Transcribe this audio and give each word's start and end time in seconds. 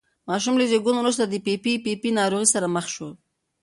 ماشوم 0.29 0.55
له 0.59 0.65
زېږون 0.71 0.95
وروسته 0.97 1.23
د 1.27 1.33
پي 1.45 1.53
پي 1.63 1.73
پي 2.01 2.09
ناروغۍ 2.19 2.47
سره 2.53 2.67
مخ 2.75 2.85
شو. 2.95 3.09